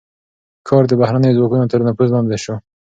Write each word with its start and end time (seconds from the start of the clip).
ښار 0.67 0.83
د 0.87 0.93
بهرنيو 1.01 1.37
ځواکونو 1.37 1.69
تر 1.71 1.79
نفوذ 1.87 2.09
لاندې 2.13 2.37
شو. 2.43 2.55